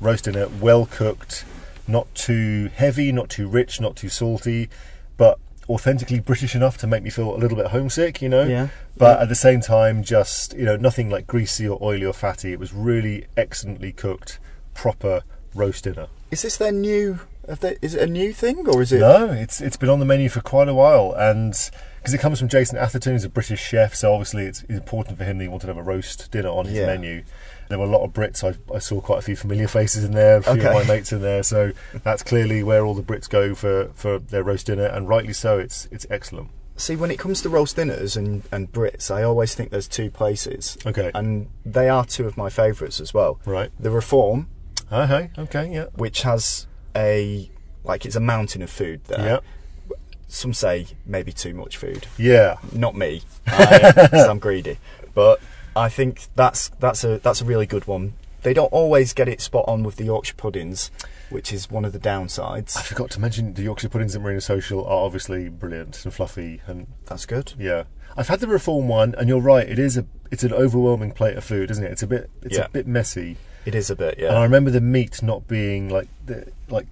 roast 0.00 0.24
dinner, 0.24 0.46
well 0.60 0.86
cooked, 0.86 1.44
not 1.86 2.12
too 2.14 2.70
heavy, 2.74 3.12
not 3.12 3.28
too 3.28 3.48
rich, 3.48 3.80
not 3.80 3.96
too 3.96 4.08
salty, 4.08 4.68
but 5.16 5.38
authentically 5.68 6.20
British 6.30 6.54
enough 6.54 6.76
to 6.78 6.86
make 6.86 7.02
me 7.02 7.10
feel 7.10 7.34
a 7.34 7.38
little 7.38 7.56
bit 7.56 7.68
homesick, 7.68 8.20
you 8.22 8.28
know. 8.28 8.44
Yeah. 8.44 8.68
But 8.96 9.16
Yeah. 9.18 9.22
at 9.22 9.28
the 9.28 9.34
same 9.34 9.60
time, 9.60 10.02
just 10.02 10.54
you 10.56 10.64
know, 10.64 10.76
nothing 10.76 11.10
like 11.10 11.26
greasy 11.26 11.66
or 11.68 11.78
oily 11.82 12.04
or 12.04 12.12
fatty. 12.12 12.52
It 12.52 12.58
was 12.58 12.72
really 12.72 13.26
excellently 13.36 13.92
cooked, 13.92 14.38
proper 14.74 15.22
roast 15.54 15.84
dinner. 15.84 16.06
Is 16.30 16.42
this 16.42 16.56
their 16.56 16.72
new? 16.72 17.20
They, 17.46 17.76
is 17.82 17.94
it 17.94 18.02
a 18.02 18.06
new 18.06 18.32
thing 18.32 18.68
or 18.68 18.82
is 18.82 18.92
it? 18.92 19.00
No, 19.00 19.30
it's 19.32 19.60
it's 19.60 19.76
been 19.76 19.88
on 19.88 19.98
the 19.98 20.04
menu 20.04 20.28
for 20.28 20.40
quite 20.40 20.68
a 20.68 20.74
while, 20.74 21.12
and 21.16 21.52
because 21.98 22.14
it 22.14 22.18
comes 22.18 22.38
from 22.38 22.48
Jason 22.48 22.78
Atherton, 22.78 23.12
who's 23.12 23.24
a 23.24 23.28
British 23.28 23.60
chef, 23.60 23.94
so 23.94 24.12
obviously 24.12 24.44
it's 24.44 24.62
important 24.64 25.18
for 25.18 25.24
him 25.24 25.38
that 25.38 25.44
he 25.44 25.48
wanted 25.48 25.66
to 25.66 25.74
have 25.74 25.76
a 25.78 25.82
roast 25.82 26.30
dinner 26.30 26.48
on 26.50 26.66
his 26.66 26.74
Yeah. 26.78 26.86
menu. 26.86 27.22
There 27.68 27.78
were 27.78 27.84
a 27.86 27.88
lot 27.88 28.02
of 28.04 28.12
Brits. 28.12 28.44
I, 28.44 28.56
I 28.74 28.78
saw 28.78 29.00
quite 29.00 29.18
a 29.20 29.22
few 29.22 29.34
familiar 29.36 29.66
faces 29.66 30.04
in 30.04 30.12
there, 30.12 30.36
a 30.38 30.42
few 30.42 30.52
Okay. 30.52 30.66
of 30.66 30.74
my 30.74 30.84
mates 30.84 31.10
in 31.12 31.22
there. 31.22 31.42
So 31.42 31.72
that's 32.04 32.22
clearly 32.22 32.62
where 32.62 32.84
all 32.84 32.94
the 32.94 33.02
Brits 33.02 33.28
go 33.28 33.54
for, 33.54 33.90
for 33.94 34.18
their 34.18 34.42
roast 34.42 34.66
dinner, 34.66 34.84
and 34.86 35.08
rightly 35.08 35.32
so. 35.32 35.58
It's 35.58 35.88
it's 35.90 36.06
excellent. 36.10 36.48
See, 36.76 36.96
when 36.96 37.10
it 37.10 37.18
comes 37.18 37.40
to 37.42 37.48
roast 37.48 37.76
dinners 37.76 38.16
and, 38.16 38.42
and 38.52 38.70
Brits, 38.72 39.10
I 39.10 39.22
always 39.22 39.54
think 39.54 39.70
there's 39.70 39.88
two 39.88 40.10
places. 40.10 40.76
Okay. 40.86 41.10
And 41.14 41.48
they 41.64 41.88
are 41.88 42.04
two 42.04 42.26
of 42.26 42.36
my 42.36 42.50
favourites 42.50 43.00
as 43.00 43.12
well. 43.14 43.40
Right. 43.44 43.70
The 43.80 43.90
Reform, 43.90 44.48
Okay. 44.92 45.30
Okay. 45.38 45.72
Yeah. 45.72 45.86
which 45.94 46.22
has 46.22 46.66
a 46.96 47.50
like 47.84 48.04
it's 48.06 48.16
a 48.16 48.20
mountain 48.20 48.62
of 48.62 48.70
food 48.70 49.04
there. 49.04 49.26
Yeah. 49.26 49.38
Some 50.28 50.54
say 50.54 50.86
maybe 51.04 51.32
too 51.32 51.52
much 51.54 51.76
food. 51.76 52.06
Yeah. 52.16 52.56
Not 52.72 52.94
me, 52.96 53.22
I, 53.46 53.92
uh, 53.96 54.08
'cause 54.08 54.26
I'm 54.28 54.38
greedy. 54.38 54.78
But 55.14 55.40
I 55.76 55.88
think 55.88 56.26
that's 56.36 56.68
that's 56.80 57.04
a 57.04 57.18
that's 57.18 57.40
a 57.42 57.44
really 57.44 57.66
good 57.66 57.86
one. 57.86 58.14
They 58.42 58.54
don't 58.54 58.72
always 58.72 59.12
get 59.12 59.28
it 59.28 59.40
spot 59.40 59.64
on 59.68 59.82
with 59.84 59.96
the 59.96 60.04
Yorkshire 60.04 60.34
puddings, 60.34 60.90
which 61.30 61.52
is 61.52 61.70
one 61.70 61.84
of 61.84 61.92
the 61.92 61.98
downsides. 62.00 62.76
I 62.76 62.82
forgot 62.82 63.10
to 63.12 63.20
mention 63.20 63.54
the 63.54 63.62
Yorkshire 63.62 63.88
puddings 63.88 64.16
at 64.16 64.22
Marina 64.22 64.40
Social 64.40 64.84
are 64.84 65.04
obviously 65.04 65.48
brilliant 65.48 66.04
and 66.04 66.12
fluffy, 66.12 66.60
and 66.66 66.88
That's 67.06 67.24
good. 67.26 67.52
yeah. 67.58 67.84
I've 68.16 68.28
had 68.28 68.40
the 68.40 68.48
reform 68.48 68.88
one, 68.88 69.14
and 69.16 69.28
you're 69.28 69.40
right. 69.40 69.66
It 69.68 69.78
is 69.78 69.96
a 69.96 70.06
it's 70.30 70.42
an 70.44 70.52
overwhelming 70.52 71.12
plate 71.12 71.36
of 71.36 71.44
food, 71.44 71.70
isn't 71.70 71.84
it? 71.84 71.92
It's 71.92 72.02
a 72.02 72.06
bit 72.06 72.30
it's 72.42 72.56
Yeah. 72.56 72.64
a 72.64 72.68
bit 72.70 72.86
messy. 72.86 73.36
It 73.64 73.74
is 73.74 73.90
a 73.90 73.96
bit, 73.96 74.18
yeah. 74.18 74.28
And 74.28 74.38
I 74.38 74.42
remember 74.42 74.70
the 74.70 74.80
meat 74.80 75.22
not 75.22 75.46
being 75.48 75.88
like 75.88 76.08
the 76.26 76.50
like 76.68 76.86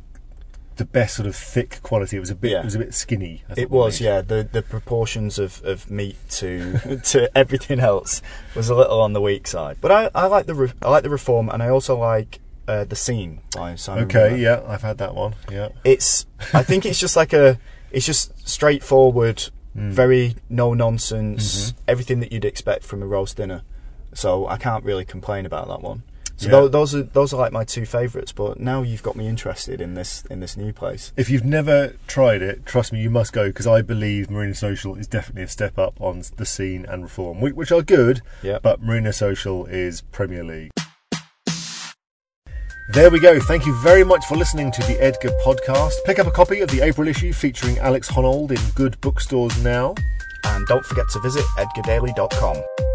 the 0.77 0.85
best 0.85 1.17
sort 1.17 1.27
of 1.27 1.37
thick 1.37 1.81
quality. 1.83 2.17
It 2.17 2.21
was 2.21 2.31
a 2.31 2.35
bit 2.35 2.53
Yeah. 2.53 2.61
it 2.61 2.65
was 2.65 2.75
a 2.75 2.79
bit 2.79 2.95
skinny. 2.95 3.43
I 3.51 3.55
It 3.61 3.71
was, 3.71 4.01
yeah. 4.01 4.21
The 4.23 4.49
the 4.51 4.63
proportions 4.63 5.39
of, 5.39 5.63
of 5.65 5.91
meat 5.91 6.17
to 6.31 6.99
to 7.05 7.37
everything 7.37 7.81
else 7.81 8.23
was 8.55 8.69
a 8.71 8.75
little 8.75 9.01
on 9.01 9.13
the 9.13 9.21
weak 9.21 9.47
side. 9.47 9.77
But 9.81 9.93
I, 9.93 10.11
I 10.15 10.27
like 10.27 10.47
the 10.47 10.55
re- 10.55 10.73
I 10.83 10.91
like 10.91 11.03
the 11.03 11.11
reform, 11.11 11.49
and 11.51 11.63
I 11.63 11.69
also 11.69 11.99
like 11.99 12.41
uh, 12.69 12.85
the 12.85 12.97
scene 12.97 13.41
by 13.55 13.75
Simon. 13.75 14.05
Okay, 14.05 14.31
Miller. 14.31 14.37
yeah, 14.37 14.63
I've 14.67 14.83
had 14.83 14.99
that 14.99 15.15
one. 15.15 15.35
Yeah. 15.51 15.71
It's 15.85 16.27
I 16.55 16.63
think 16.63 16.87
it's 16.87 17.01
just 17.01 17.17
like 17.17 17.33
a 17.33 17.59
it's 17.91 18.07
just 18.07 18.49
straightforward 18.49 19.51
very 19.75 20.35
no 20.49 20.75
nonsense, 20.75 21.75
everything 21.87 22.21
that 22.21 22.33
you'd 22.33 22.45
expect 22.45 22.85
from 22.85 23.03
a 23.03 23.07
roast 23.07 23.37
dinner. 23.37 23.63
So 24.13 24.47
I 24.47 24.57
can't 24.57 24.85
really 24.85 25.05
complain 25.05 25.47
about 25.47 25.69
that 25.69 25.81
one. 25.81 26.03
So 26.41 26.47
Yeah. 26.47 26.53
tho- 26.53 26.69
those 26.69 26.95
are 26.95 27.03
those 27.03 27.35
are 27.35 27.37
like 27.37 27.53
my 27.53 27.65
two 27.65 27.85
favourites. 27.85 28.33
But 28.33 28.59
now 28.59 28.81
you've 28.81 29.03
got 29.03 29.15
me 29.15 29.29
interested 29.29 29.79
in 29.83 29.93
this 29.93 30.25
in 30.31 30.41
this 30.41 30.57
new 30.57 30.73
place. 30.73 31.13
If 31.15 31.29
you've 31.29 31.45
never 31.45 31.95
tried 32.07 32.41
it, 32.41 32.65
trust 32.65 32.95
me, 32.95 33.01
you 33.03 33.11
must 33.11 33.35
go 33.35 33.49
because 33.49 33.67
I 33.67 33.83
believe 33.83 34.31
Marina 34.31 34.55
Social 34.55 34.95
is 34.97 35.07
definitely 35.07 35.43
a 35.43 35.49
step 35.49 35.79
up 35.79 36.01
on 36.01 36.23
the 36.39 36.47
scene 36.47 36.87
and 36.89 37.03
reform, 37.03 37.43
which 37.43 37.71
are 37.71 37.83
good. 37.83 38.23
Yep. 38.43 38.63
But 38.63 38.83
Marina 38.83 39.13
Social 39.13 39.67
is 39.67 40.01
Premier 40.01 40.43
League. 40.43 40.71
There 42.95 43.11
we 43.11 43.21
go. 43.21 43.39
Thank 43.39 43.67
you 43.67 43.75
very 43.83 44.03
much 44.03 44.25
for 44.25 44.37
listening 44.37 44.73
to 44.73 44.81
the 44.83 44.97
Edgar 45.01 45.31
podcast. 45.45 45.93
Pick 46.07 46.19
up 46.19 46.27
a 46.27 46.31
copy 46.33 46.61
of 46.61 46.71
the 46.71 46.81
April 46.81 47.07
issue 47.07 47.33
featuring 47.35 47.79
Alex 47.79 48.11
Honnold 48.11 48.51
in 48.51 48.61
good 48.75 49.01
bookstores 49.01 49.63
now. 49.63 49.95
And 50.47 50.67
don't 50.67 50.85
forget 50.87 51.05
to 51.11 51.21
visit 51.21 51.45
edgardaily.com. 51.59 52.90